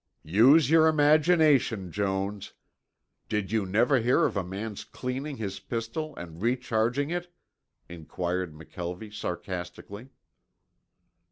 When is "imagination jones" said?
0.87-2.53